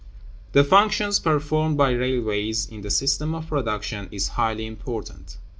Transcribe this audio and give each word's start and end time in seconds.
The 0.53 0.63
functions 0.63 1.19
performed 1.19 1.77
by 1.77 1.91
railways 1.91 2.65
in 2.67 2.81
the 2.81 2.89
system 2.89 3.35
of 3.35 3.49
production 3.49 4.09
is 4.11 4.29
highly 4.29 4.65
important. 4.65 5.37